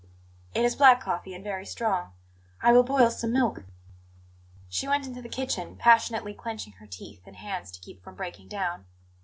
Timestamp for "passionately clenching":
5.75-6.73